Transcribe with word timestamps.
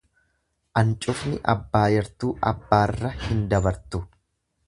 Ancufni 0.81 1.37
abbaa 1.53 1.83
yartuu 1.97 2.31
abbaarra 2.53 3.13
hin 3.27 3.47
dabartu. 3.55 4.05